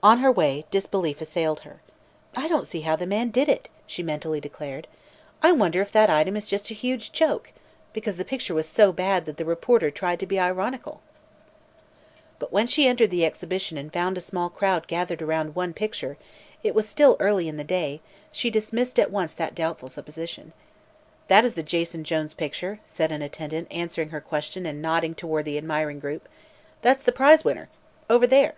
[0.00, 1.82] On her way, disbelief assailed her.
[2.34, 4.86] "I don't see how the man did it!" she mentally declared.
[5.42, 7.52] "I wonder if that item is just a huge joke,
[7.92, 11.02] because the picture was so bad that the reporter tried to be ironical."
[12.38, 16.16] But when she entered the exhibition and found a small crowd gathered around one picture
[16.62, 18.00] it was still early in the day
[18.32, 20.52] she dismissed at once that doubtful supposition.
[21.26, 25.44] "That is the Jason Jones picture," said an attendant, answering her question and nodding toward
[25.44, 26.28] the admiring group;
[26.80, 27.66] "that's the prizewinner
[28.08, 28.54] over there."